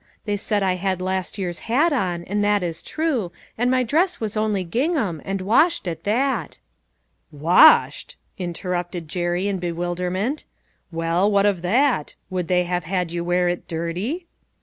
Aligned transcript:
They 0.25 0.35
said 0.35 0.63
I 0.63 0.77
had 0.77 0.99
a 0.99 1.03
last 1.03 1.37
year's 1.37 1.59
hat 1.69 1.93
on, 1.93 2.23
and 2.23 2.43
that 2.43 2.63
is 2.63 2.81
true, 2.81 3.31
and 3.55 3.69
my 3.69 3.83
dress 3.83 4.19
was 4.19 4.35
only 4.35 4.63
gingham, 4.63 5.21
and 5.23 5.41
washed 5.41 5.87
at 5.87 6.05
that." 6.05 6.57
"Washed!" 7.31 8.17
interrupted 8.35 9.07
Jerry 9.07 9.47
in 9.47 9.59
bewilder 9.59 10.09
ment;" 10.09 10.45
well, 10.99 11.29
what 11.29 11.45
of 11.45 11.61
that? 11.61 12.15
Would 12.31 12.47
they 12.47 12.63
have 12.63 12.85
had 12.85 13.11
you 13.11 13.23
wear 13.23 13.47
it 13.47 13.67
dirty 13.67 14.25